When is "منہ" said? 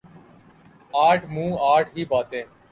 1.29-1.55